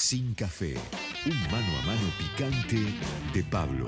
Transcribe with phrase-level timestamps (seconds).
[0.00, 0.74] Sin café,
[1.26, 2.78] un mano a mano picante
[3.34, 3.86] de Pablo.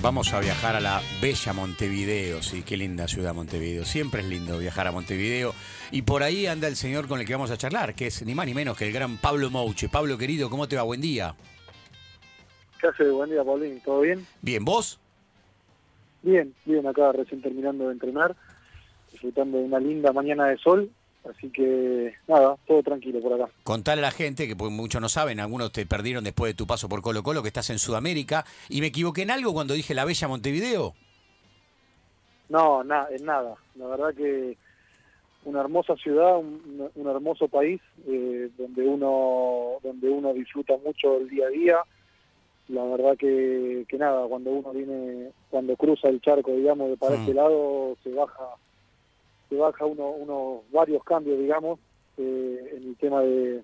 [0.00, 3.84] Vamos a viajar a la bella Montevideo, sí, qué linda ciudad Montevideo.
[3.84, 5.54] Siempre es lindo viajar a Montevideo.
[5.90, 8.36] Y por ahí anda el señor con el que vamos a charlar, que es ni
[8.36, 9.88] más ni menos que el gran Pablo Mouche.
[9.88, 10.84] Pablo querido, ¿cómo te va?
[10.84, 11.34] Buen día.
[12.80, 13.10] ¿Qué hace?
[13.10, 13.80] Buen día, Paulín.
[13.84, 14.24] ¿Todo bien?
[14.40, 15.00] Bien, ¿vos?
[16.22, 18.36] Bien, bien, acá recién terminando de entrenar,
[19.10, 20.92] disfrutando de una linda mañana de sol,
[21.28, 23.50] así que nada, todo tranquilo por acá.
[23.62, 26.66] Contale a la gente, que pues muchos no saben, algunos te perdieron después de tu
[26.66, 29.94] paso por Colo Colo, que estás en Sudamérica, y me equivoqué en algo cuando dije
[29.94, 30.94] la bella Montevideo.
[32.48, 33.56] No, nada, en nada.
[33.76, 34.56] La verdad que
[35.44, 41.28] una hermosa ciudad, un, un hermoso país, eh, donde uno donde uno disfruta mucho el
[41.28, 41.76] día a día.
[42.68, 47.16] La verdad que, que nada, cuando uno viene, cuando cruza el charco, digamos, de para
[47.16, 47.20] Mm.
[47.20, 48.44] este lado, se baja
[49.48, 51.78] se baja uno, unos varios cambios, digamos,
[52.18, 53.62] eh, en el tema de,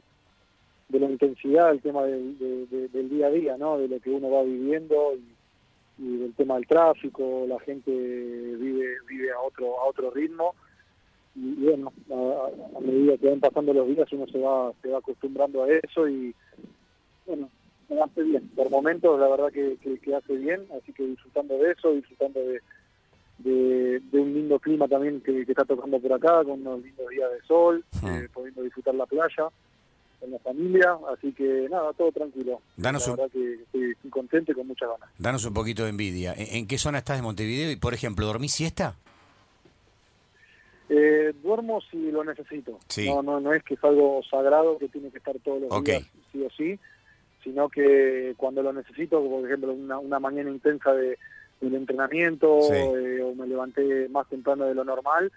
[0.89, 3.79] de la intensidad, el tema del, de- de- del día a día, ¿no?
[3.79, 5.15] De lo que uno va viviendo
[5.99, 10.55] y, del tema del tráfico, la gente vive vive a otro a otro ritmo
[11.37, 15.63] y, bueno, a, medida que van pasando los días uno se va se va acostumbrando
[15.63, 16.35] a eso y
[17.27, 17.49] bueno,
[18.03, 18.49] hace bien.
[18.57, 19.77] Por momentos la verdad que
[20.17, 22.61] hace bien, así que disfrutando de eso, disfrutando de,
[23.39, 27.09] de, de un lindo clima también que, que está tocando por acá, con unos lindos
[27.11, 28.07] días de sol, Hmm.
[28.09, 29.49] eh, pudiendo disfrutar la playa
[30.21, 32.61] con la familia, así que nada, todo tranquilo.
[32.77, 35.09] Danos la un- que estoy, estoy contento y con muchas ganas.
[35.19, 36.33] Danos un poquito de envidia.
[36.35, 37.71] ¿En, en qué zona estás de Montevideo?
[37.71, 38.95] Y, por ejemplo, ¿dormís siesta?
[40.89, 42.79] Eh, duermo si lo necesito.
[42.89, 43.07] Sí.
[43.09, 46.05] No, no, no es que es algo sagrado que tiene que estar todos los días
[46.33, 46.79] sí o sí,
[47.43, 51.19] sino que cuando lo necesito, por ejemplo, una, una mañana intensa de,
[51.65, 52.73] del entrenamiento Sí.
[52.75, 55.31] eh, o me levanté más temprano de lo normal,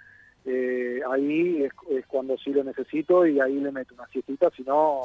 [0.46, 4.64] eh, ahí es, es cuando sí lo necesito y ahí le meto una siestita, si
[4.64, 5.02] no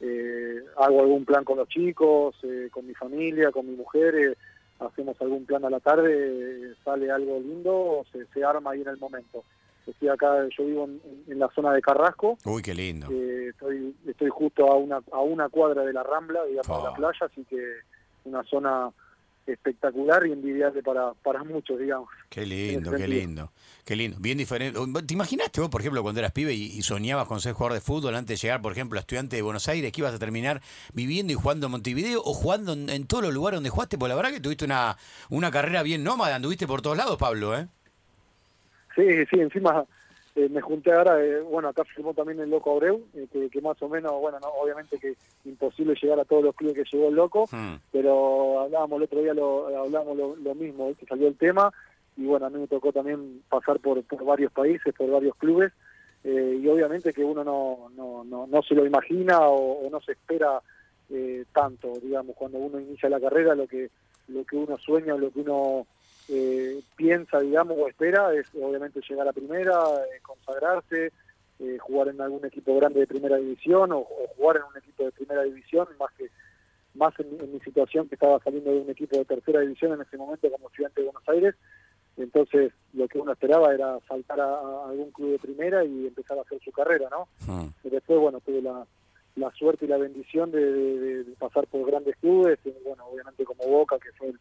[0.00, 4.36] eh, hago algún plan con los chicos, eh, con mi familia, con mi mujer, eh,
[4.78, 8.98] hacemos algún plan a la tarde, sale algo lindo, se, se arma ahí en el
[8.98, 9.42] momento.
[9.86, 13.06] Estoy acá, yo vivo en, en la zona de Carrasco, Uy, qué lindo.
[13.10, 16.90] eh, estoy, estoy justo a una, a una cuadra de la Rambla, digamos, de Oh.
[16.90, 17.56] la playa, así que
[18.24, 18.90] una zona
[19.46, 22.08] espectacular y envidiable para, para muchos, digamos.
[22.28, 23.52] Qué lindo, qué lindo.
[23.84, 24.18] Qué lindo.
[24.20, 24.78] Bien diferente.
[25.06, 27.80] ¿Te imaginaste vos, por ejemplo, cuando eras pibe y, y soñabas con ser jugador de
[27.80, 30.60] fútbol antes de llegar, por ejemplo, a estudiante de Buenos Aires, que ibas a terminar
[30.92, 33.96] viviendo y jugando en Montevideo o jugando en, en todos los lugares donde jugaste?
[33.96, 34.96] Porque la verdad que tuviste una,
[35.30, 37.68] una carrera bien nómada, anduviste por todos lados, Pablo, ¿eh?
[38.96, 39.84] Sí, sí, encima
[40.36, 43.60] eh, me junté ahora, eh, bueno, acá firmó también el Loco Abreu, eh, que, que
[43.62, 45.16] más o menos, bueno, no, obviamente que
[45.46, 47.76] imposible llegar a todos los clubes que llegó el Loco, Hmm.
[47.90, 51.72] pero hablábamos el otro día, lo, hablábamos lo, lo mismo, que salió el tema,
[52.18, 55.72] y bueno, a mí me tocó también pasar por, por varios países, por varios clubes,
[56.22, 60.00] eh, y obviamente que uno no, no, no, no se lo imagina o, o no
[60.02, 60.60] se espera
[61.08, 63.90] eh, tanto, digamos, cuando uno inicia la carrera, lo que,
[64.28, 65.86] lo que uno sueña, lo que uno
[66.28, 69.78] eh, piensa, digamos, o espera, es obviamente llegar a primera,
[70.14, 71.12] eh, consagrarse,
[71.58, 75.04] eh, jugar en algún equipo grande de primera división o, o jugar en un equipo
[75.04, 76.28] de primera división, más que
[76.94, 80.00] más en, en mi situación que estaba saliendo de un equipo de tercera división en
[80.00, 81.54] ese momento como estudiante de Buenos Aires,
[82.16, 86.38] entonces lo que uno esperaba era saltar a, a algún club de primera y empezar
[86.38, 87.28] a hacer su carrera, ¿no?
[87.46, 87.68] Hmm.
[87.84, 88.86] Y después, bueno, tuve la,
[89.36, 93.44] la suerte y la bendición de, de- de pasar por grandes clubes, y, bueno, obviamente
[93.44, 94.40] como Boca, que fue el,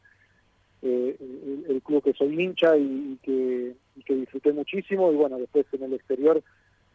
[0.86, 5.16] eh, el, el club que soy hincha y, y que, y que disfruté muchísimo, y
[5.16, 6.44] bueno, después en el exterior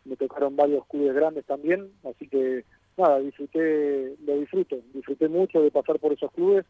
[0.04, 2.64] me tocaron varios clubes grandes también, así que
[2.96, 6.64] nada, disfruté, lo disfruto, disfruté mucho de pasar por esos clubes,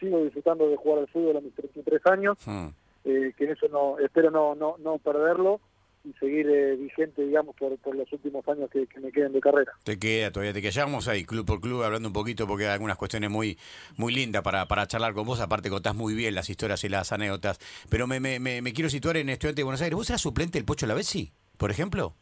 [0.00, 2.68] sigo disfrutando de jugar al fútbol a mis 33 años, Hmm.
[3.04, 5.60] eh, que eso no, espero no, no, no perderlo
[6.04, 9.40] y seguir eh, vigente, digamos, por, por los últimos años que, que me queden de
[9.40, 9.72] carrera.
[9.84, 10.70] Te queda, todavía te queda.
[10.70, 13.58] Ya vamos ahí, club por club, hablando un poquito, porque hay algunas cuestiones muy,
[13.96, 15.40] muy lindas para, para charlar con vos.
[15.40, 17.58] Aparte, contás muy bien las historias y las anécdotas.
[17.88, 19.96] Pero me, me, me, me quiero situar en Estudiante de Buenos Aires.
[19.96, 22.14] ¿Vos eras suplente del Pocho Lavesi, por ejemplo?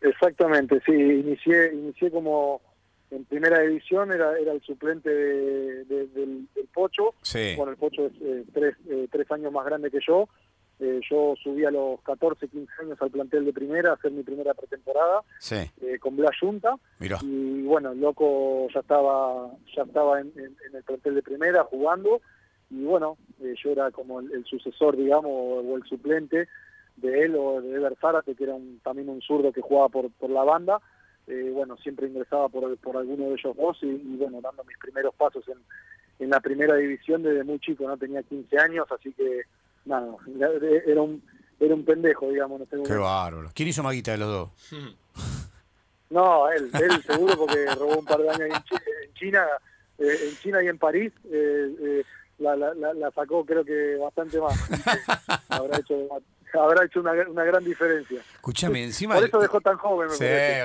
[0.00, 2.60] Exactamente, sí, inicié, inicié como
[3.10, 7.54] en primera división, era, era el suplente de- de- del, del Pocho, Sí.
[7.56, 10.28] bueno, el Pocho es eh, tres, eh, tres años más grande que yo,
[10.80, 14.22] Eh, yo subí a los 14, 15 años al plantel de primera a hacer mi
[14.24, 16.74] primera pretemporada Sí, eh, con Blas Junta,
[17.22, 21.62] y bueno, el loco ya estaba ya estaba en, en- en el plantel de primera
[21.64, 22.20] jugando.
[22.70, 26.48] Y bueno, eh, yo era como el, el sucesor, digamos, o, o el suplente
[26.96, 30.10] de él o de Ever Zárate, que era un, también un zurdo que jugaba por,
[30.10, 30.80] por la banda.
[31.28, 34.76] Eh, bueno, siempre ingresaba por, por alguno de ellos dos y, y, bueno, dando mis
[34.78, 35.58] primeros pasos en,
[36.18, 39.42] en la primera división desde muy chico, no tenía 15 años, así que
[39.84, 40.16] nada,
[40.86, 41.22] era un,
[41.60, 42.60] era un pendejo, digamos.
[42.60, 43.50] No sé Qué bárbaro.
[43.54, 44.50] ¿Quién hizo maguita de los dos?
[46.10, 49.46] No, él, él seguro porque robó un par de años en, Chi- en China,
[49.98, 52.04] eh, en China y en París, eh, eh,
[52.38, 54.54] la, la, la, la sacó creo que bastante más.
[55.48, 56.06] habrá hecho,
[56.58, 58.20] habrá hecho una, una gran diferencia.
[58.34, 59.14] Escúchame, encima...
[59.14, 60.60] Por eso dejó tan joven, me Sí,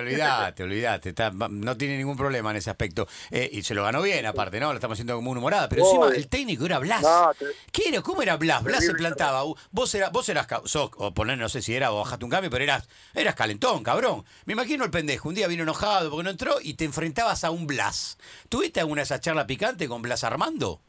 [0.59, 1.09] olvídate.
[1.09, 3.07] está- no tiene ningún problema en ese aspecto.
[3.31, 4.67] Eh, y se lo ganó bien, aparte, ¿no?
[4.69, 5.69] Lo estamos haciendo como una humorada.
[5.69, 7.01] Pero encima, el técnico era Blas.
[7.01, 8.01] No, te- ¿Qué era?
[8.01, 8.63] ¿Cómo era Blas?
[8.63, 9.43] Blas se plantaba.
[9.71, 12.49] Vos, era, vos eras, sos- o poner, no sé si era o bajaste un cambio,
[12.49, 14.23] pero eras, eras calentón, cabrón.
[14.45, 15.29] Me imagino el pendejo.
[15.29, 18.17] Un día vino enojado porque no entró y te enfrentabas a un Blas.
[18.49, 20.79] ¿Tuviste alguna de esas charlas picantes con Blas Armando?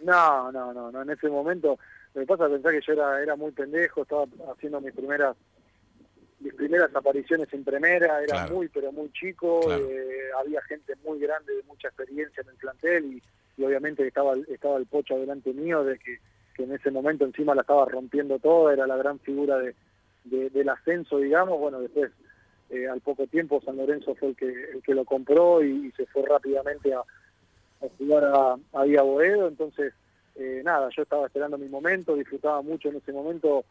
[0.00, 1.78] No, no, no, no, en ese momento,
[2.16, 5.36] lo que pasa es pensar que yo era, era muy pendejo, estaba haciendo mis primeras
[6.38, 8.54] mis primeras apariciones en primera, era Claro.
[8.54, 9.84] muy, pero muy chico, Claro.
[9.90, 13.22] eh, había gente muy grande de mucha experiencia en el plantel y,
[13.56, 16.18] y obviamente estaba, estaba el Pocho delante mío, de que,
[16.54, 19.74] que en ese momento encima la estaba rompiendo toda, era la gran figura de,
[20.24, 22.10] de- del ascenso, digamos, bueno, después
[22.70, 25.90] eh, al poco tiempo San Lorenzo fue el que, el que lo compró y, y
[25.92, 29.94] se fue rápidamente a, a jugar a, a Boedo, entonces
[30.38, 33.64] eh, nada, yo estaba esperando mi momento, disfrutaba mucho en ese momento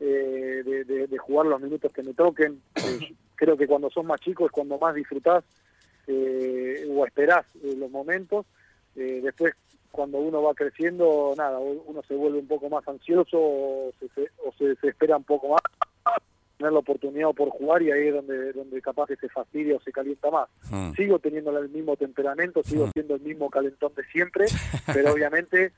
[0.00, 2.60] eh, de, de- de jugar los minutos que me toquen.
[2.76, 5.44] Eh, creo que cuando sos más chico es cuando más disfrutás
[6.06, 8.46] eh, o esperás eh, los momentos.
[8.96, 9.54] Eh, después,
[9.90, 14.30] cuando uno va creciendo, nada, uno se vuelve un poco más ansioso o se, se-
[14.44, 15.60] o se desespera un poco más
[16.58, 19.80] tener la oportunidad por jugar y ahí es donde, donde capaz que se fastidia o
[19.80, 20.48] se calienta más.
[20.70, 20.92] Mm.
[20.94, 24.46] Sigo teniendo el mismo temperamento, sigo siendo el mismo calentón de siempre,
[24.92, 25.72] pero obviamente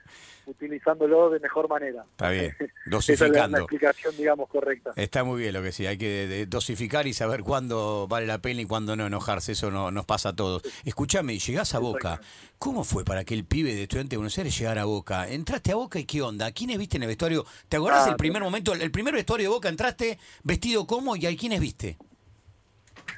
[0.46, 2.04] utilizándolo de mejor manera.
[2.10, 3.56] Está bien, Esa es la, dosificando.
[3.58, 4.92] la explicación, digamos, correcta.
[4.96, 8.38] Está muy bien lo que sí, hay que de- dosificar y saber cuándo vale la
[8.38, 10.62] pena y cuándo no enojarse, eso no, nos pasa a todos.
[10.84, 12.20] Escúchame, llegás a Boca,
[12.58, 15.28] ¿cómo fue para que el pibe de estudiante de Buenos Aires llegara a Boca?
[15.28, 16.46] ¿Entraste a Boca y qué onda?
[16.46, 17.44] ¿A quiénes viste en el vestuario?
[17.68, 21.26] ¿Te acordás Ah, el primer momento, el primer vestuario de Boca, entraste vestido cómo y
[21.26, 21.96] a quiénes viste?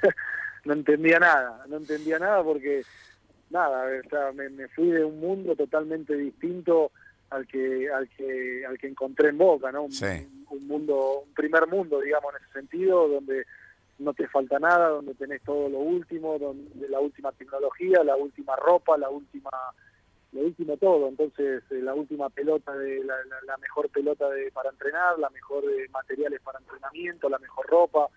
[0.64, 2.82] no entendía nada, no entendía nada porque
[3.50, 6.90] nada, o sea, me, me fui de un mundo totalmente distinto
[7.32, 9.84] al que al que al que encontré en Boca, ¿no?
[9.84, 10.28] Un, Sí.
[10.50, 13.44] un mundo, un primer mundo, digamos, en ese sentido, donde
[13.98, 18.54] no te falta nada, donde tenés todo lo último, donde la última tecnología, la última
[18.56, 19.50] ropa, la última
[20.32, 24.50] lo último todo, entonces eh, la última pelota de la, la- la mejor pelota de,
[24.50, 28.08] para entrenar, la mejor de materiales para entrenamiento, la mejor ropa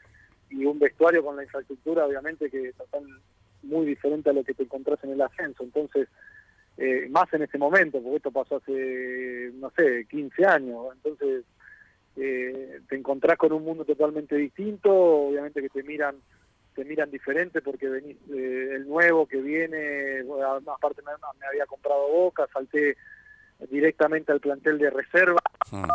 [0.50, 3.04] y un vestuario con la infraestructura obviamente que total
[3.64, 6.08] muy diferente a lo que te encontrás en el ascenso, entonces
[6.78, 11.46] eh, más en ese momento, porque esto pasó hace, no sé, 15 años, entonces
[12.18, 16.16] eh, te encontrás con un mundo totalmente distinto, obviamente que te miran
[16.74, 21.66] te miran diferente porque venís eh, el nuevo que viene, bueno, aparte me, me había
[21.66, 22.98] comprado Boca, salté
[23.70, 25.40] directamente al plantel de reserva
[25.72, 25.86] Mm.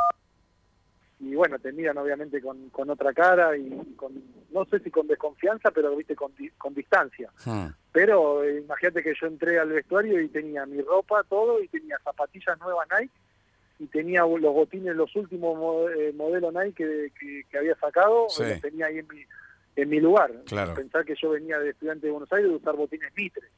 [1.20, 4.12] Y bueno, te miran obviamente con, con otra cara y con,
[4.50, 7.30] no sé si con desconfianza, pero viste con, di- con distancia.
[7.44, 7.66] Mm.
[7.92, 11.98] Pero eh, imagínate que yo entré al vestuario y tenía mi ropa, todo, y tenía
[12.02, 13.12] zapatillas nuevas Nike,
[13.78, 18.26] y tenía los botines, los últimos mo- eh, modelos Nike que, que- que había sacado,
[18.28, 18.42] Sí.
[18.44, 19.22] los tenía ahí en mi,
[19.76, 20.32] en mi lugar.
[20.46, 20.74] Claro.
[20.74, 23.48] Pensar que yo venía de estudiante de Buenos Aires de usar botines Mitre.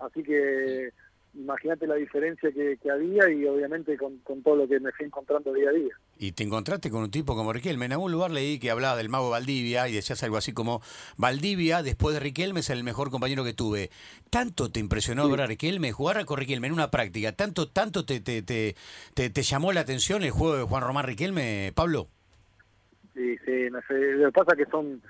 [0.00, 0.92] Así que
[1.34, 5.06] imagínate la diferencia que, que había y obviamente con, con todo lo que me fui
[5.06, 5.94] encontrando día a día.
[6.18, 7.86] Y te encontraste con un tipo como Riquelme.
[7.86, 10.82] En algún lugar leí que hablaba del mago Valdivia y decías algo así como,
[11.16, 13.90] Valdivia, después de Riquelme, es el mejor compañero que tuve.
[14.30, 17.32] ¿Tanto te impresionó ver a Riquelme, jugar con Riquelme en una práctica?
[17.32, 18.76] ¿Tanto tanto te, te, te,
[19.14, 22.08] te, te llamó la atención el juego de Juan Román Riquelme, Pablo?
[23.14, 25.02] Sí, sí, no sé, lo que pasa es que son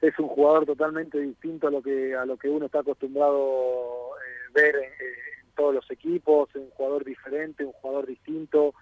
[0.00, 4.50] es un jugador totalmente distinto a lo que a lo que uno está acostumbrado eh,
[4.52, 8.74] ver en, en todos los equipos, un jugador diferente, un jugador distinto,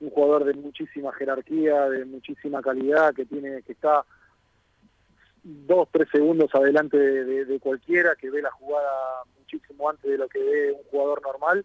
[0.00, 4.04] un jugador de muchísima jerarquía, de muchísima calidad, que tiene que está
[5.44, 10.18] dos, tres segundos adelante de, de- de cualquiera, que ve la jugada muchísimo antes de
[10.18, 11.64] lo que ve un jugador normal.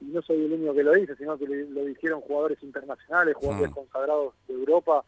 [0.00, 3.70] Y no soy el único que lo dice, sino que lo, dijeron jugadores internacionales, jugadores
[3.70, 3.74] Mm.
[3.74, 5.04] consagrados de Europa,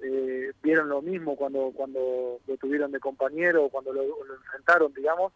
[0.00, 5.32] eh, vieron lo mismo cuando cuando lo tuvieron de compañero, cuando lo, lo enfrentaron, digamos.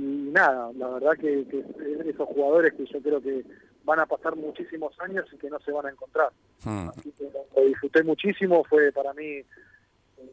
[0.00, 1.64] Y nada, la verdad que, que
[2.08, 3.44] esos jugadores que yo creo que
[3.84, 6.30] van a pasar muchísimos años y que no se van a encontrar.
[6.64, 6.88] Mm.
[6.90, 7.24] Así que
[7.56, 9.44] lo disfruté muchísimo, fue para mí, eh,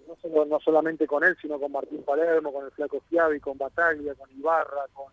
[0.07, 3.57] no, solo, no solamente con él, sino con Martín Palermo, con el Flaco Schiavi, con
[3.57, 5.11] Bataglia, con Ibarra, con,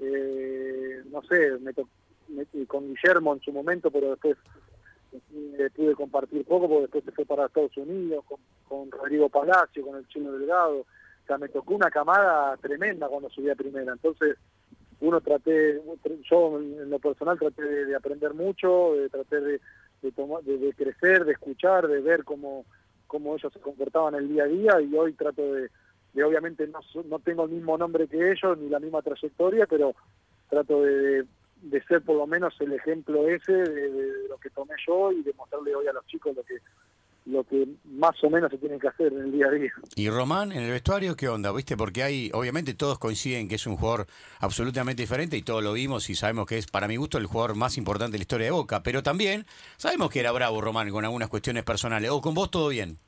[0.00, 1.88] eh, no sé, me to-
[2.28, 4.36] me- y con Guillermo en su momento, pero después
[5.12, 9.86] eh, pude compartir poco porque después se fue para Estados Unidos, con, con Rodrigo Palacio,
[9.86, 10.84] con el Chino Delgado.
[11.24, 13.92] O sea, me tocó una camada tremenda cuando subí a primera.
[13.92, 14.36] Entonces,
[15.00, 15.80] uno traté,
[16.30, 19.60] yo en lo personal traté de, de aprender mucho, de traté de,
[20.02, 22.64] de, tomar, de, crecer, de escuchar, de ver cómo,
[23.06, 25.70] cómo ellos se comportaban el día a día y hoy trato de,
[26.12, 29.94] de obviamente no, no tengo el mismo nombre que ellos ni la misma trayectoria, pero
[30.48, 31.24] trato de,
[31.62, 35.32] de ser por lo menos el ejemplo ese de, lo que tomé yo y de
[35.32, 36.58] mostrarle hoy a los chicos lo que
[37.26, 39.72] lo que más o menos se tiene que hacer en el día a día.
[39.96, 41.52] ¿Y Román en el vestuario qué onda?
[41.52, 41.76] ¿Viste?
[41.76, 44.06] Porque hay, obviamente todos coinciden que es un jugador
[44.40, 47.56] absolutamente diferente y todos lo vimos y sabemos que es, para mi gusto, el jugador
[47.56, 51.04] más importante de la historia de Boca, pero también sabemos que era bravo Román con
[51.04, 52.10] algunas cuestiones personales.
[52.10, 52.98] ¿O con vos todo bien?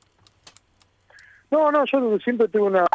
[1.51, 2.85] No, no, yo siempre tuve una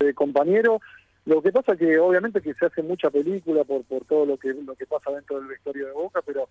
[0.00, 0.80] de compañero
[1.28, 4.54] lo que pasa que obviamente que se hace mucha película por por todo lo que
[4.54, 6.48] lo que pasa dentro del vestuario de Boca, pero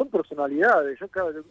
[0.00, 0.98] son personalidades.
[0.98, 1.06] Yo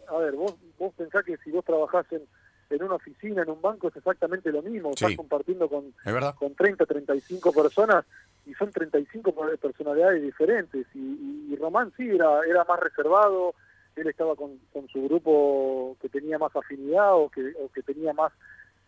[0.08, 2.22] a ver, vos vos pensás que si vos trabajás en,
[2.70, 4.90] en una oficina, en un banco, es exactamente lo mismo.
[4.90, 5.94] Estás compartiendo con,
[6.36, 8.04] con 30, 35 personas
[8.46, 10.84] y son 35 personalidades diferentes.
[10.94, 13.54] Y, y, Román sí era, era más reservado,
[13.94, 18.12] él estaba con, con su grupo que tenía más afinidad o que, o que tenía
[18.12, 18.32] más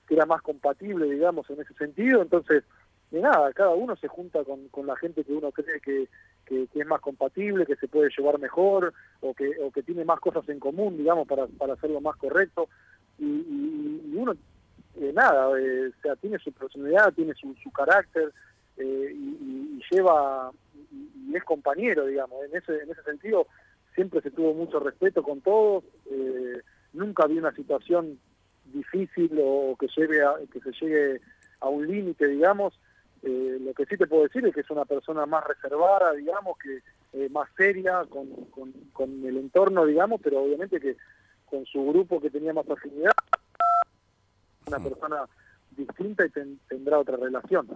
[0.09, 2.21] que era más compatible, digamos, en ese sentido.
[2.21, 2.64] Entonces,
[3.12, 6.09] de nada, cada uno se junta con, con la gente que uno cree que,
[6.47, 10.19] que, es más compatible, que se puede llevar mejor o que, o que tiene más
[10.19, 12.71] cosas en común, digamos, para, para hacerlo más correcto.
[13.19, 14.33] Y, uno,
[14.97, 18.33] eh, nada, eh, o sea, tiene su personalidad, tiene su, su carácter
[18.78, 20.50] eh, y, lleva,
[20.90, 22.38] y, es compañero, digamos.
[22.50, 23.47] En ese, en ese sentido,
[23.95, 25.85] siempre se tuvo mucho respeto con todos.
[26.95, 28.19] nunca había una situación
[28.73, 31.21] difícil o que, lleve a, que se llegue
[31.61, 32.73] a un límite, digamos.
[33.23, 36.59] Eh, lo que sí te puedo decir es que es una persona más reservada, digamos,
[36.59, 38.26] que eh, más seria con,
[38.93, 40.97] con, el entorno, digamos, pero obviamente que
[41.47, 43.12] con su grupo que tenía más afinidad,
[44.67, 44.85] una mm.
[44.85, 45.29] persona
[45.76, 46.31] distinta y
[46.69, 47.69] tendrá otra relación.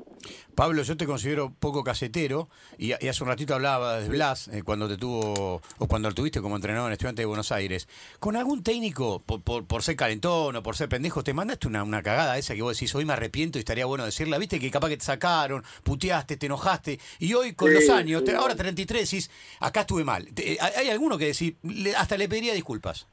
[0.55, 2.49] Pablo, yo te considero poco casetero
[2.79, 6.41] y, hace un ratito hablaba de Blas eh, cuando te tuvo o cuando lo tuviste
[6.41, 7.89] como entrenador en Estudiante de Buenos Aires.
[8.19, 12.03] ¿Con algún técnico, por, por, ser calentón o por ser pendejo, te mandaste una, una
[12.03, 14.39] cagada esa que vos decís, hoy me arrepiento y estaría bueno decirla?
[14.39, 18.55] ¿Viste que capaz que te sacaron, puteaste, te enojaste y hoy con los años, ahora
[18.55, 20.29] 33 decís, acá estuve mal?
[20.77, 21.57] ¿Hay alguno que decir,
[21.97, 23.07] hasta le pediría disculpas?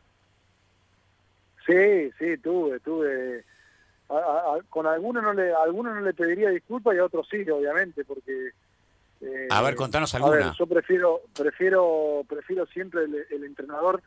[1.66, 3.46] Sí, sí, tuve, tuve
[4.70, 8.50] con algunos no le algunos no le pediría disculpas y a otros sí obviamente porque
[9.22, 14.02] eh, a ver contanos alguna yo prefiero prefiero prefiero siempre el, entrenador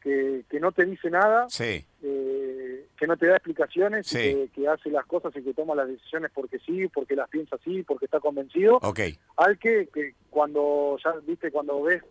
[0.00, 1.84] que, que, no te dice nada sí.
[2.02, 6.30] eh, que no te da explicaciones que, hace las cosas y que toma las decisiones
[6.34, 9.18] porque sí porque las piensa así porque está convencido okay.
[9.36, 12.02] al que, que cuando ya viste cuando ves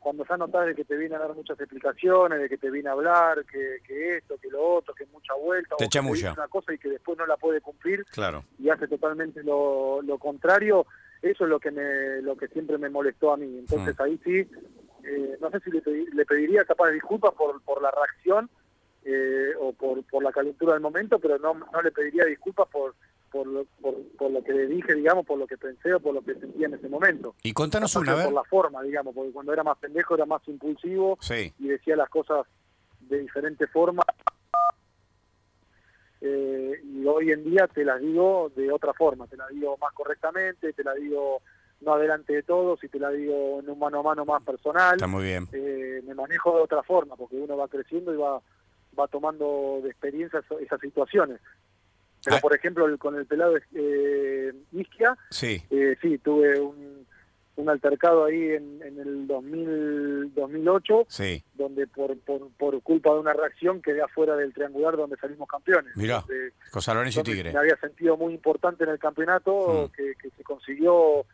[0.00, 2.88] cuando ya notas de que te viene a dar muchas explicaciones, de que te viene
[2.88, 6.48] a hablar, que, que esto, que lo otro, que mucha vuelta, te o que una
[6.48, 8.44] cosa y que después no la puede cumplir claro.
[8.58, 10.86] y hace totalmente lo, lo contrario,
[11.22, 13.58] eso es lo que me, lo que siempre me molestó a mí.
[13.58, 14.02] Entonces mm.
[14.02, 14.48] ahí sí,
[15.04, 15.82] eh, no sé si le,
[16.14, 18.50] le, pediría capaz de disculpas por, por la reacción
[19.04, 22.94] eh, o por, por la calentura del momento, pero no, no le pediría disculpas por
[23.30, 26.22] por lo, por, lo que le dije, digamos, por lo que pensé o por lo
[26.22, 27.34] que sentía en ese momento.
[27.42, 28.24] Y contanos una vez.
[28.24, 31.18] Por la forma, digamos, porque cuando era más pendejo era más impulsivo
[31.58, 32.46] y decía las cosas
[33.00, 34.02] de diferente forma.
[36.20, 39.92] Eh, y hoy en día te las digo de otra forma, te las digo más
[39.94, 41.40] correctamente, te la digo
[41.80, 44.96] no adelante de todos y te la digo en un mano a mano más personal.
[44.96, 45.48] Está muy bien.
[45.52, 48.42] Eh, me manejo de otra forma, porque uno va creciendo y va
[48.98, 51.40] va tomando de experiencia esas situaciones.
[52.24, 52.40] Pero, ah.
[52.40, 55.62] por ejemplo, con el pelado eh, Isquia, sí.
[55.70, 57.06] Eh, sí, tuve un,
[57.56, 61.42] un altercado ahí en, en el 2000, 2008, sí.
[61.54, 65.96] donde por, por, por, culpa de una reacción quedé afuera del triangular donde salimos campeones.
[65.96, 66.24] Mira,
[66.70, 67.52] Cosa y Tigre.
[67.52, 69.96] Me había sentido muy importante en el campeonato, mm.
[69.96, 71.24] que, que, se consiguió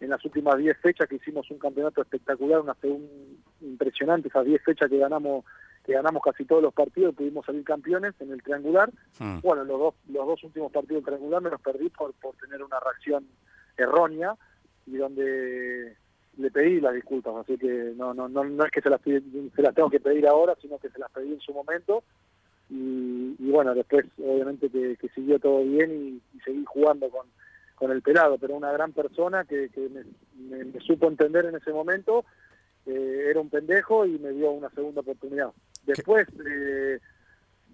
[0.00, 4.62] en las últimas 10 fechas, que hicimos un campeonato espectacular, una un, impresionante, esas 10
[4.62, 5.44] fechas que ganamos
[5.84, 8.90] que ganamos casi todos los partidos, pudimos salir campeones en el triangular.
[9.20, 9.38] Hmm.
[9.40, 12.60] Bueno, los dos, los dos últimos partidos del triangular me los perdí por, por tener
[12.60, 13.24] una reacción
[13.76, 14.34] errónea
[14.84, 15.96] y donde
[16.38, 19.62] le pedí las disculpas, así que no no no, no es que se las, se
[19.62, 22.02] las tengo que pedir ahora, sino que se las pedí en su momento
[22.68, 27.26] y, bueno, después obviamente que, siguió todo bien y, seguí jugando con,
[27.76, 32.24] con el pelado, pero una gran persona que, que me, supo entender en ese momento,
[32.86, 35.52] eh, era un pendejo y me dio una segunda oportunidad.
[35.84, 36.98] Después, eh,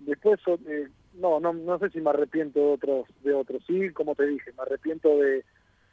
[0.05, 3.63] después eh, no, no, no sé si me arrepiento de otros, de otros.
[3.67, 5.45] Sí, como te dije, me arrepiento de,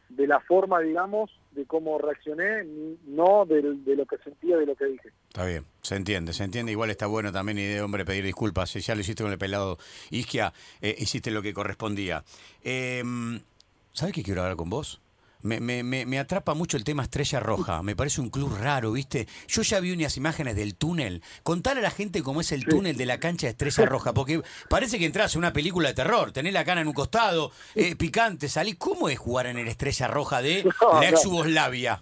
[0.09, 2.63] de la forma, digamos, de cómo reaccioné,
[3.05, 5.09] no de, de, lo que sentía, de lo que dije.
[5.27, 6.71] Está bien, se entiende, se entiende.
[6.71, 8.71] Igual está bueno también y de hombre pedir disculpas.
[8.71, 9.77] Si ya lo hiciste con el pelado
[10.09, 10.51] Isquia,
[10.81, 12.23] eh, hiciste lo que correspondía.
[12.63, 13.03] Eh,
[13.99, 15.01] ¿Sabes qué quiero hablar con vos?
[15.41, 17.83] Me, me, me, me atrapa mucho el tema Estrella Roja.
[17.83, 19.27] Me parece un club raro, ¿viste?
[19.49, 21.21] Yo ya vi unas imágenes del túnel.
[21.43, 24.41] Contale a la gente cómo es el túnel de la cancha de Estrella Roja, porque
[24.69, 26.31] parece que entras en una película de terror.
[26.31, 28.77] Tenés la cana en un costado, eh, picante, salís.
[28.77, 30.63] ¿Cómo es jugar en el Estrella Roja de
[31.01, 31.25] la ex.
[31.25, 32.01] Yugoslavia?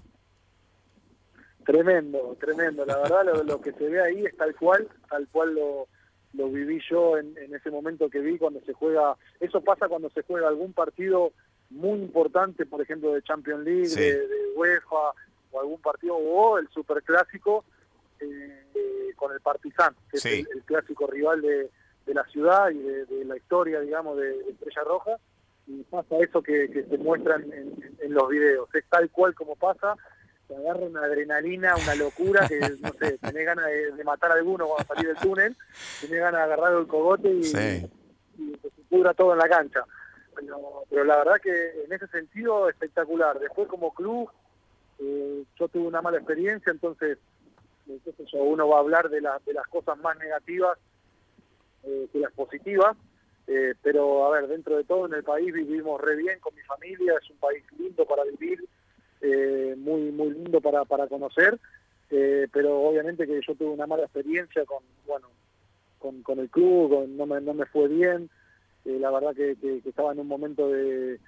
[1.65, 2.85] Tremendo, tremendo.
[2.85, 5.87] La verdad, lo, lo que se ve ahí es tal cual, tal cual lo,
[6.33, 9.17] lo viví yo en, en ese momento que vi cuando se juega.
[9.39, 11.33] Eso pasa cuando se juega algún partido
[11.69, 13.99] muy importante, por ejemplo, de Champions League, Sí.
[14.01, 15.11] de, de UEFA,
[15.51, 17.63] o algún partido, o el Superclásico
[18.19, 20.29] eh, eh, con el Partizan, que Sí.
[20.29, 21.69] es el, el clásico rival de,
[22.05, 25.17] de la ciudad y de, de la historia, digamos, de, Estrella Roja.
[25.67, 28.73] Y pasa eso que, que se muestran en, en- en los videos.
[28.73, 29.95] Es tal cual como pasa
[30.47, 34.35] te agarra una adrenalina, una locura, que no sé, tenés ganas de, de matar a
[34.35, 35.57] alguno cuando salís del túnel,
[35.99, 37.85] tenés ganas de agarrar el cogote y, Sí.
[38.37, 39.83] y se pudra todo en la cancha.
[40.39, 43.39] Pero, pero la verdad que en ese sentido espectacular.
[43.39, 44.29] Después como club,
[44.99, 47.17] eh, yo tuve una mala experiencia, entonces
[47.89, 50.77] eh, sé yo, uno va a hablar de, la- de las cosas más negativas
[51.83, 52.95] eh, que las positivas.
[53.47, 56.61] Eh, pero a ver, dentro de todo en el país vivimos re bien con mi
[56.63, 58.61] familia, es un país lindo para vivir,
[59.21, 61.57] eh, muy muy lindo para, para conocer,
[62.09, 65.29] eh, pero obviamente que yo tuve una mala experiencia con bueno
[65.97, 68.29] con, con el club, con- no, me, no me fue bien,
[68.87, 71.19] eh, la verdad que, que- que estaba en un momento de,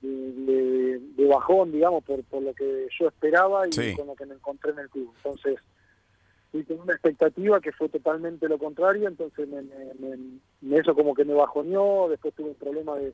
[0.00, 3.94] de, de- de bajón, digamos, por, por lo que yo esperaba y Sí.
[3.96, 5.12] con lo que me encontré en el club.
[5.16, 5.58] Entonces,
[6.50, 10.18] fui con una expectativa que fue totalmente lo contrario, entonces me, me- me-
[10.60, 13.12] me- eso como que me bajoneó, después tuve un problema de,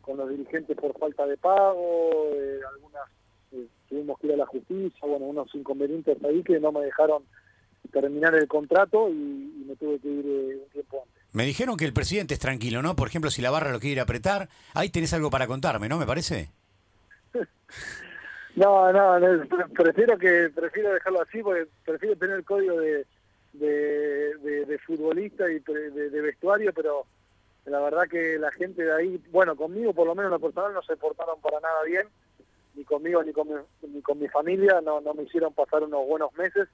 [0.00, 3.02] con los dirigentes por falta de pago, eh, algunas
[3.52, 7.22] eh, tuvimos que ir a la justicia, bueno, unos inconvenientes ahí que no me dejaron
[7.90, 11.17] terminar el contrato y, y me tuve que ir eh, un tiempo antes.
[11.32, 12.96] Me dijeron que el presidente es tranquilo, ¿no?
[12.96, 15.98] Por ejemplo, si la barra lo quiere apretar, ahí tenés algo para contarme, ¿no?
[15.98, 16.50] Me parece.
[18.56, 23.06] No, no, no, pre- prefiero que prefiero dejarlo así porque prefiero tener el código de,
[23.52, 27.06] de, futbolista y de, de vestuario, pero
[27.66, 30.72] la verdad que la gente de ahí, bueno, conmigo por lo menos en lo personal
[30.74, 32.08] no se portaron para nada bien,
[32.74, 33.54] ni conmigo ni con mi,
[33.94, 36.68] ni con mi familia, no, no me hicieron pasar unos buenos meses,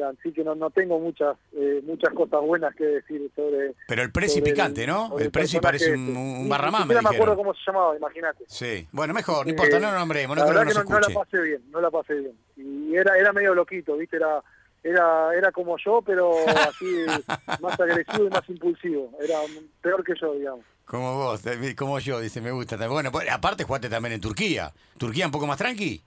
[0.00, 3.74] así que no, no tengo muchas eh, muchas cosas buenas que decir sobre...
[3.86, 5.08] Pero el Prezi sobre picante, ¿no?
[5.08, 8.44] sobre El Prezi parece un, un barramán, me me acuerdo cómo se llamaba, imagínate.
[8.46, 8.86] Sí.
[8.92, 11.00] Bueno, mejor, no importa, Eh, no lo nombremos, la no que verdad que no, no
[11.00, 12.36] la pasé bien, no la pasé bien.
[12.56, 14.16] Y era era medio loquito, ¿viste?
[14.16, 14.42] Era
[14.82, 16.86] era era como yo, pero así
[17.60, 19.10] más agresivo y más impulsivo.
[19.20, 19.38] Era
[19.80, 20.64] peor que yo, digamos.
[20.84, 21.42] Como vos,
[21.76, 22.76] como yo, dice, me gusta.
[22.88, 24.72] Bueno, pues, aparte jugaste también en Turquía.
[24.98, 26.02] ¿Turquía un poco más tranqui?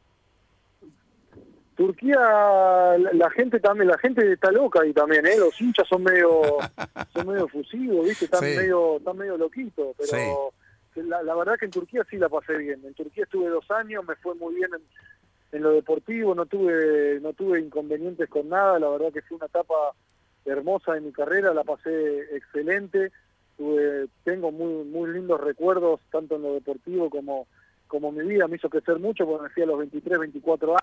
[1.76, 5.38] Turquía, la, la gente también, la gente está loca ahí también, ¿eh?
[5.38, 6.42] Los hinchas son medio
[7.14, 8.26] son medio fusivos, ¿viste?
[8.26, 8.56] Están Sí.
[8.56, 10.52] medio están medio loquitos, pero
[10.96, 12.82] la, la verdad que en Turquía sí la pasé bien.
[12.86, 14.82] En Turquía estuve dos años, me fue muy bien en,
[15.58, 19.48] en lo deportivo, no tuve no tuve inconvenientes con nada, la verdad que fue una
[19.48, 19.76] etapa
[20.46, 23.12] hermosa de mi carrera, la pasé excelente,
[23.58, 27.48] tuve, tengo muy muy lindos recuerdos tanto en lo deportivo como
[27.88, 30.82] como mi vida me hizo crecer mucho porque me fui a los 23, 24 años.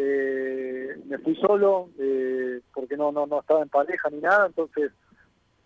[0.00, 4.92] Eh, me fui solo eh, porque no, no no estaba en pareja ni nada, entonces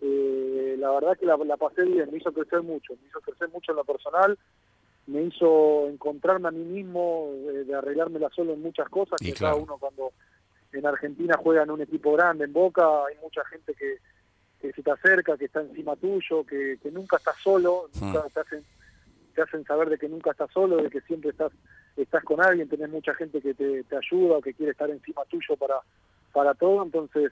[0.01, 3.49] eh, la verdad que la, la pasé bien, me hizo crecer mucho, me hizo crecer
[3.49, 4.37] mucho en lo personal,
[5.05, 9.33] me hizo encontrarme a mí mismo, eh, de arreglármela solo en muchas cosas, Y que
[9.33, 9.53] claro.
[9.53, 10.13] cada uno cuando
[10.71, 13.97] en Argentina juega en un equipo grande, en Boca, hay mucha gente que,
[14.59, 18.39] que se te acerca, que está encima tuyo, que, que nunca estás solo, nunca te
[18.39, 18.63] hacen,
[19.35, 21.51] te hacen saber de que nunca estás solo, de que siempre estás
[21.97, 25.23] estás con alguien, tenés mucha gente que te, te ayuda o que quiere estar encima
[25.25, 25.75] tuyo para,
[26.31, 27.31] para todo, entonces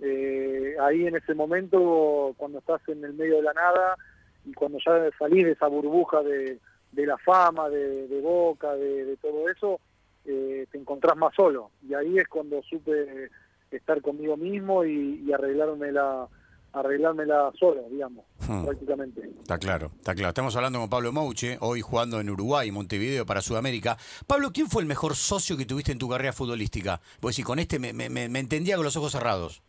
[0.00, 3.96] eh, ahí en ese momento, cuando estás en el medio de la nada
[4.44, 6.58] y cuando ya salís de esa burbuja de,
[6.92, 9.80] de la fama, de, boca, de, todo eso,
[10.26, 11.70] eh, te encontrás más solo.
[11.88, 13.30] Y ahí es cuando supe
[13.70, 16.28] estar conmigo mismo y, y arreglármela,
[16.74, 18.64] arreglármela solo, digamos, Hmm.
[18.64, 19.20] prácticamente.
[19.40, 20.28] Está claro, está claro.
[20.30, 23.96] Estamos hablando con Pablo Mouche, hoy jugando en Uruguay, Montevideo, para Sudamérica.
[24.26, 27.00] Pablo, ¿quién fue el mejor socio que tuviste en tu carrera futbolística?
[27.20, 29.62] Pues si con este me, me- me- me entendía con los ojos cerrados.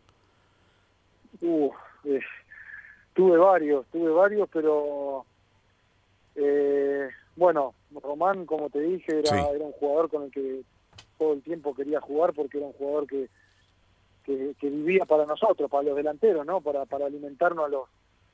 [1.41, 1.69] Uh,
[2.05, 2.19] eh,
[3.13, 5.25] tuve varios, tuve varios, pero
[6.35, 9.35] eh, bueno, Román, como te dije, era, Sí.
[9.55, 10.61] era un jugador con el que
[11.17, 13.29] todo el tiempo quería jugar porque era un jugador que,
[14.25, 16.61] que, que vivía para nosotros, para los delanteros, ¿no?
[16.61, 17.89] Para, para alimentarnos a los,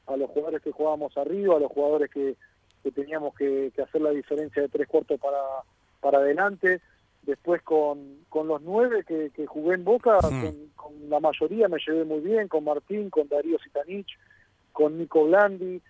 [0.08, 2.36] a los jugadores que jugábamos arriba, a los jugadores que,
[2.84, 5.38] que teníamos que, que hacer la diferencia de tres cuartos para,
[5.99, 6.82] para adelante.
[7.23, 10.41] Después con, con los nueve que, que jugué en Boca, Hmm.
[10.41, 14.17] con, con la mayoría me llevé muy bien, con Martín, con Darío Sitanich,
[14.71, 15.82] con Nico Blandi.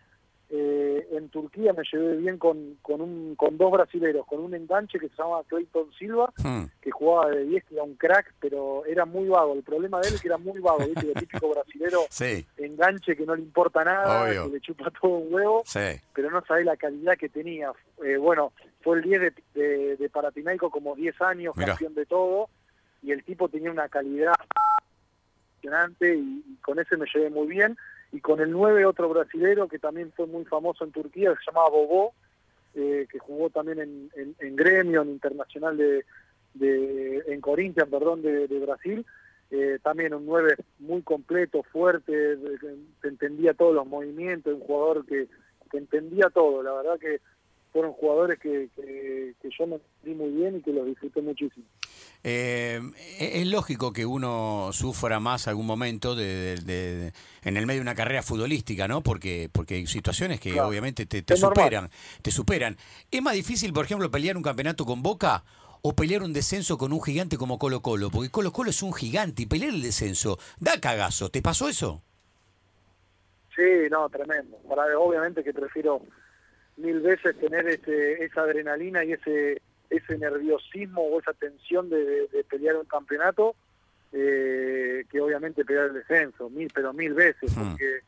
[0.53, 4.99] Eh, en Turquía me llevé bien con, con, un, con dos brasileros, con un enganche
[4.99, 6.65] que se llama Clayton Silva, Hmm.
[6.81, 9.53] que jugaba de 10, que era un crack, pero era muy vago.
[9.53, 11.07] El problema de él es que era muy vago, ¿viste?
[11.07, 14.47] El típico brasilero Sí, enganche que no le importa nada, Obvio.
[14.47, 15.79] que le chupa todo un huevo, sí.
[16.13, 17.71] pero no sabe la calidad que tenía.
[18.03, 21.69] Eh, bueno, fue el 10 de, de, de Paratinaico como 10 años, Mirá.
[21.73, 22.49] campeón de todo,
[23.01, 24.33] y el tipo tenía una calidad
[25.55, 27.77] impresionante y, y con ese me llevé muy bien.
[28.12, 31.69] Y con el 9 otro brasilero que también fue muy famoso en Turquía, se llamaba
[31.69, 32.13] Bobó,
[32.74, 36.06] eh, que jugó también en, en, en Gremio, en Internacional de,
[36.54, 39.06] de en Corinthians, perdón, de, Brasil.
[39.50, 42.38] Eh, también un 9 muy completo, fuerte,
[43.02, 45.28] que entendía todos los movimientos, un jugador que,
[45.69, 46.63] que entendía todo.
[46.63, 47.19] La verdad que
[47.71, 51.65] fueron jugadores que, que, que yo me sentí muy bien y que los disfruté muchísimo.
[52.23, 52.79] Eh,
[53.19, 57.84] es lógico que uno sufra más algún momento de, de- de- en el medio de
[57.84, 59.01] una carrera futbolística, ¿no?
[59.01, 60.67] Porque, porque hay situaciones que Claro.
[60.69, 61.63] obviamente te, te Es normal.
[61.63, 61.89] superan,
[62.21, 62.77] te superan.
[63.10, 65.43] ¿Es más difícil, por ejemplo, pelear un campeonato con Boca
[65.81, 68.12] o pelear un descenso con un gigante como Colo Colo?
[68.12, 71.29] Porque Colo Colo es un gigante y pelear el descenso da cagazo.
[71.29, 72.01] ¿Te pasó eso?
[73.55, 74.57] Sí, no, tremendo.
[74.69, 76.01] Para, obviamente que prefiero
[76.81, 82.27] mil veces tener ese, esa adrenalina y ese ese nerviosismo o esa tensión de, de-
[82.29, 83.55] de pelear un campeonato
[84.13, 87.69] eh, que obviamente pelear el descenso, mil, pero mil veces, Hmm.
[87.71, 87.99] porque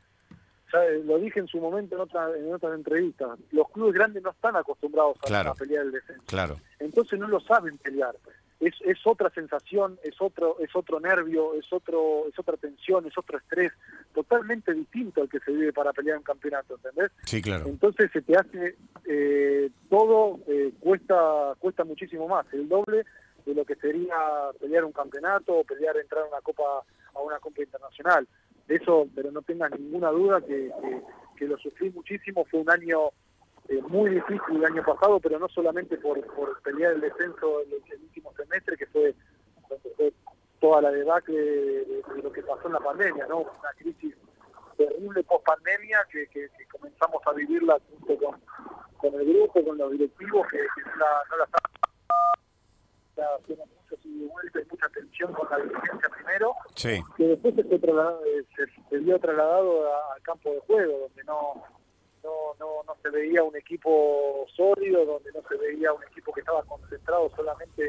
[0.71, 4.31] ya lo dije en su momento en, otra, en otras entrevistas, los clubes grandes no
[4.31, 5.51] están acostumbrados a, Claro.
[5.51, 6.57] a pelear el descenso Claro.
[6.79, 8.15] entonces no lo saben pelear.
[8.63, 13.17] Es, es otra sensación, es otro, es otro nervio, es otro, es otra tensión, es
[13.17, 13.73] otro estrés,
[14.13, 17.11] totalmente distinto al que se vive para pelear un campeonato, ¿entendés?
[17.23, 17.65] Sí, claro.
[17.67, 23.03] Entonces se te hace eh, todo eh, cuesta cuesta muchísimo más, el doble
[23.45, 24.15] de lo que sería
[24.59, 28.27] pelear un campeonato o pelear entrar a una copa a una copa internacional.
[28.67, 31.01] De eso, pero no tengas ninguna duda que, que,
[31.35, 32.45] que lo sufrí muchísimo.
[32.45, 33.11] Fue un año
[33.69, 37.69] eh, muy difícil el año pasado, pero no solamente por, por pelear el descenso en
[37.73, 39.15] el, el último semestre, que fue,
[39.69, 40.13] donde fue
[40.59, 43.39] toda la debacle de, de- de lo que pasó en la pandemia, ¿no?
[43.39, 44.15] Una crisis
[44.77, 48.41] terrible post pandemia que, que, que comenzamos a vivirla junto con,
[48.97, 51.71] con el grupo, con los directivos, que, que no la, no la estaban
[53.15, 57.01] la- tiene mucho ida y vuelta y mucha tensión con la dirigencia primero, Sí.
[57.17, 60.99] que después se, fue trasladado- eh, se, se vio trasladado a- al campo de juego,
[60.99, 61.63] donde no,
[62.23, 66.39] no, no, no se veía un equipo sólido, donde no se veía un equipo que
[66.41, 67.85] estaba concentrado solamente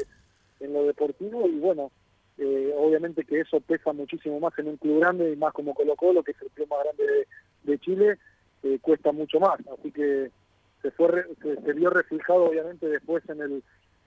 [0.59, 1.91] en lo deportivo y bueno,
[2.37, 5.95] eh, obviamente que eso pesa muchísimo más en un club grande y más como Colo
[5.95, 7.27] Colo, que es el club más grande
[7.63, 8.17] de, Chile,
[8.63, 10.31] eh, cuesta mucho más, así que
[10.81, 13.63] se fue se, se vio reflejado obviamente después en el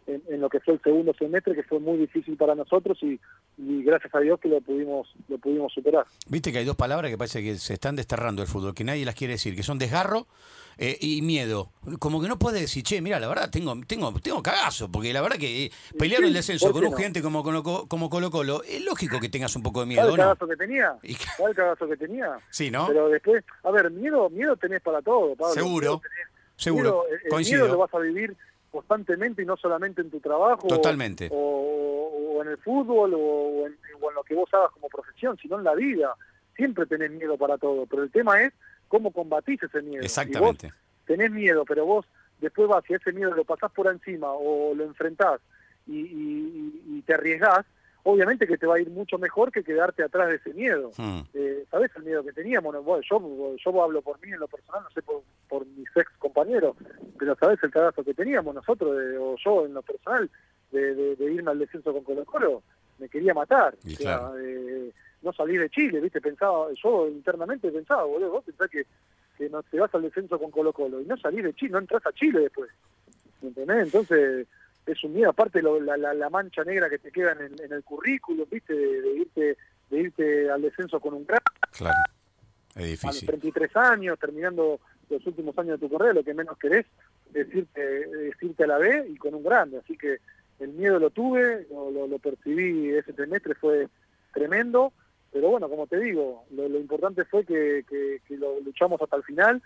[0.08, 3.20] en, en lo que fue el segundo semestre que fue muy difícil para nosotros y,
[3.58, 7.10] y gracias a Dios que lo pudimos lo pudimos superar Viste que hay dos palabras
[7.10, 9.78] que parece que se están desterrando el fútbol, que nadie las quiere decir, que son
[9.78, 10.26] desgarro
[10.80, 11.72] eh, y miedo.
[11.98, 15.20] Como que no puede decir, che, mira, la verdad tengo tengo tengo cagazo, porque la
[15.20, 16.96] verdad que eh, pelear Sí, el descenso ¿por con un no?
[16.96, 20.14] gigante como Colo como Colo Colo, es lógico que tengas un poco de ¿Sabes miedo,
[20.14, 20.22] el ¿no?
[20.36, 20.96] cagazo que tenía?
[21.36, 22.38] ¿Sabes el cagazo que tenía?
[22.50, 22.86] Sí, ¿no?
[22.86, 25.52] Pero después, a ver, miedo miedo tenés para todo, Pablo.
[25.54, 26.00] Seguro,
[26.56, 27.62] seguro, el- el coincido.
[27.64, 28.36] miedo lo vas a vivir
[28.78, 30.66] constantemente y no solamente en tu trabajo.
[30.68, 31.28] Totalmente.
[31.32, 35.36] O, o en el fútbol o, en, o en lo que vos hagas como profesión,
[35.40, 36.14] sino en la vida.
[36.56, 38.52] Siempre tenés miedo para todo, pero el tema es
[38.88, 40.02] cómo combatís ese miedo.
[40.02, 40.66] Y Exactamente.
[40.68, 40.74] vos
[41.06, 42.06] tenés miedo, pero vos
[42.40, 45.40] después vas y ese miedo lo pasás por encima o lo enfrentás
[45.86, 47.64] y- y- y te arriesgás,
[48.04, 50.90] obviamente que te va a ir mucho mejor que quedarte atrás de ese miedo.
[50.96, 51.20] Hmm.
[51.34, 52.72] Eh, ¿Sabés el miedo que teníamos?
[52.72, 55.88] No, bueno, yo, yo hablo por mí en lo personal, no sé por, por mis
[55.96, 56.76] ex compañeros,
[57.18, 60.30] pero ¿sabés el cagazo que teníamos nosotros, de- o yo en lo personal,
[60.70, 62.62] de, de- de irme al descenso con Colo Colo?
[62.98, 63.76] Me quería matar.
[63.84, 64.38] Y O sea, claro.
[64.38, 66.20] eh, no salir de Chile, ¿viste?
[66.20, 68.84] Pensaba, yo internamente pensaba, boludo, vos pensás que,
[69.36, 71.78] que no te vas al descenso con Colo Colo y no salís de Chile, no
[71.78, 72.70] entras a Chile después.
[73.42, 73.84] ¿Me ¿Entendés?
[73.84, 74.46] Entonces
[74.92, 77.60] es un miedo, aparte lo- la, la, la mancha negra que te queda en el,
[77.60, 78.74] en el currículum, ¿viste?
[78.74, 79.56] De, de irte
[79.90, 81.40] de irte al descenso con un gran
[81.72, 81.96] Claro.
[82.74, 83.26] Es a los difícil.
[83.28, 86.84] 33 años, terminando los últimos años de tu carrera, lo que menos querés
[87.34, 89.78] es irte, es irte a la B y con un grande.
[89.78, 90.18] Así que
[90.60, 93.88] el miedo lo tuve, lo, lo- lo percibí ese semestre, fue
[94.34, 94.92] tremendo.
[95.32, 99.16] Pero bueno, como te digo, lo, lo importante fue que, que- que lo luchamos hasta
[99.16, 99.62] el final,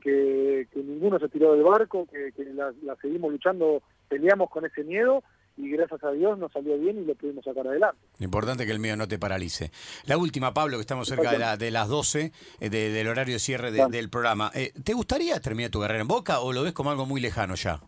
[0.00, 4.64] que, que ninguno se tiró del barco, que, que la, la seguimos luchando, peleamos con
[4.66, 5.22] ese miedo
[5.58, 7.98] y gracias a Dios nos salió bien y lo pudimos sacar adelante.
[8.18, 9.70] Importante que el miedo no te paralice.
[10.04, 13.34] La última, Pablo, que estamos cerca de, la- de las 12, eh, de- del horario
[13.36, 14.50] de cierre de- del programa.
[14.54, 17.54] Eh, ¿Te gustaría terminar tu carrera en Boca o lo ves como algo muy lejano
[17.54, 17.80] ya?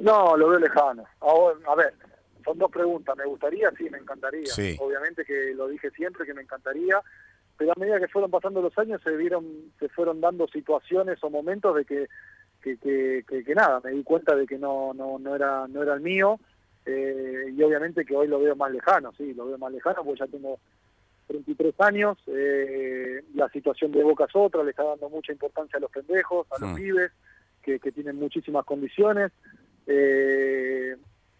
[0.00, 1.04] No, lo veo lejano.
[1.20, 1.94] Ahora, a ver,
[2.44, 3.16] son dos preguntas.
[3.16, 3.70] ¿Me gustaría?
[3.76, 4.46] Sí, me encantaría.
[4.46, 4.76] Sí.
[4.80, 7.00] Obviamente que lo dije siempre, que me encantaría.
[7.56, 9.44] pero a medida que fueron pasando los años se vieron,
[9.80, 12.06] se fueron dando situaciones o momentos de que,
[12.62, 15.94] que, que, que, nada, me di cuenta de que no, no, no era, no era
[15.94, 16.38] el mío,
[16.84, 20.20] eh, y obviamente que hoy lo veo más lejano, sí, lo veo más lejano porque
[20.20, 20.58] ya tengo
[21.28, 25.80] 33 años, eh, la situación de Boca es otra, le está dando mucha importancia a
[25.80, 27.12] los pendejos, a los pibes,
[27.62, 29.30] que, que tienen muchísimas condiciones,
[29.86, 30.96] eh,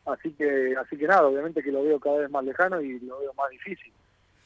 [0.07, 3.21] así que así que nada, obviamente que lo veo cada vez más lejano y lo
[3.21, 3.93] veo más difícil.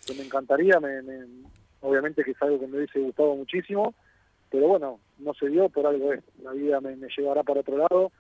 [0.07, 1.01] Que me encantaría, me,
[1.81, 3.95] obviamente que es algo que me hubiese gustado muchísimo,
[4.53, 6.23] pero bueno, no se dio por algo es.
[6.43, 8.13] La vida me, llevará para otro lado,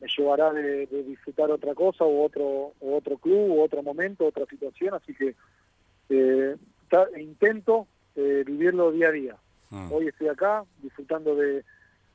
[0.00, 4.46] me llevará de, disfrutar otra cosa o otro, o otro club, o otro momento, otra
[4.46, 5.34] situación, así que
[6.08, 6.56] eh,
[7.18, 9.36] intento eh, vivirlo día a día.
[9.72, 9.88] Ah.
[9.90, 11.64] Hoy estoy acá disfrutando de,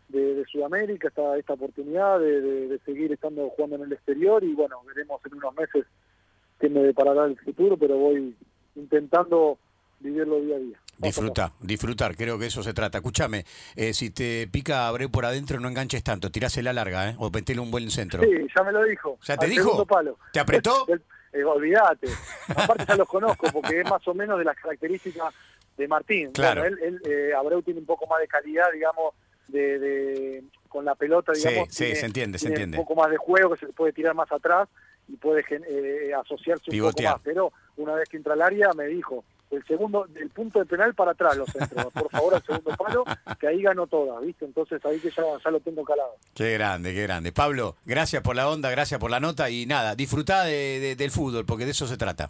[0.08, 5.19] de, Sudamérica, esta, esta oportunidad de, seguir estando jugando en el exterior y bueno, veremos
[5.25, 5.86] en unos meses
[6.58, 8.34] qué me deparará el futuro, pero voy
[8.75, 9.58] intentando
[9.99, 10.80] vivirlo día a día.
[10.97, 12.97] Disfrutar, disfrutar, creo que eso se trata.
[12.97, 17.15] Escúchame, eh, si te pica Abreu por adentro, no enganches tanto, tirásela larga, ¿eh?
[17.19, 18.23] O metele un buen centro.
[18.23, 19.17] Sí, ya me lo dijo.
[19.23, 19.86] ¿Ya te dijo?
[20.31, 20.86] ¿Te apretó?
[21.33, 22.07] Eh, olvídate.
[22.47, 25.33] Aparte ya los conozco porque es más o menos de las características
[25.77, 26.31] de Martín.
[26.31, 26.63] Claro.
[26.63, 29.13] él, él eh, Abreu tiene un poco más de calidad, digamos,
[29.49, 31.67] de, de con la pelota, digamos.
[31.69, 32.77] Sí, sí, se entiende, se entiende.
[32.77, 34.67] Un poco más de juego que se puede tirar más atrás
[35.07, 37.21] y puede eh, asociarse un poco más.
[37.23, 40.93] Pero una vez que entra al área me dijo, el segundo, del punto de penal
[40.93, 43.03] para atrás los centros, por favor al segundo palo,
[43.39, 44.45] que ahí ganó toda, ¿viste?
[44.45, 46.15] Entonces ahí que ya, ya lo tengo calado.
[46.33, 47.31] Qué grande, qué grande.
[47.31, 51.45] Pablo, gracias por la onda, gracias por la nota y nada, disfrutá de, del fútbol,
[51.45, 52.29] porque de eso se trata.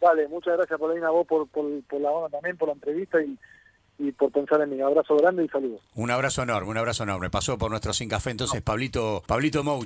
[0.00, 3.20] Dale, muchas gracias por la vos por, por, por la onda también, por la entrevista
[3.20, 3.36] y
[3.98, 4.80] y por pensar en mí.
[4.80, 5.80] Abrazo grande y saludos.
[5.94, 7.30] Un abrazo enorme, un abrazo enorme.
[7.30, 9.84] Pasó por nuestro Sin Café entonces Pablito, Pablito Mou.